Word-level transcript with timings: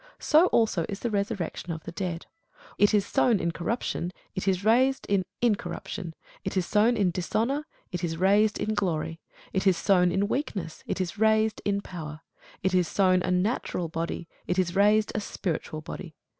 So 0.17 0.47
also 0.47 0.83
is 0.89 1.01
the 1.01 1.11
resurrection 1.11 1.71
of 1.71 1.83
the 1.83 1.91
dead. 1.91 2.25
It 2.79 2.91
is 2.91 3.05
sown 3.05 3.39
in 3.39 3.51
corruption; 3.51 4.11
it 4.33 4.47
is 4.47 4.65
raised 4.65 5.05
in 5.05 5.23
incorruption: 5.43 6.15
it 6.43 6.57
is 6.57 6.65
sown 6.65 6.97
in 6.97 7.11
dishonour; 7.11 7.67
it 7.91 8.03
is 8.03 8.17
raised 8.17 8.57
in 8.59 8.73
glory: 8.73 9.19
it 9.53 9.67
is 9.67 9.77
sown 9.77 10.11
in 10.11 10.27
weakness; 10.27 10.83
it 10.87 10.99
is 10.99 11.19
raised 11.19 11.61
in 11.65 11.81
power: 11.81 12.21
it 12.63 12.73
is 12.73 12.87
sown 12.87 13.21
a 13.21 13.29
natural 13.29 13.89
body; 13.89 14.27
it 14.47 14.57
is 14.57 14.75
raised 14.75 15.11
a 15.13 15.21
spiritual 15.21 15.81
body. 15.81 16.15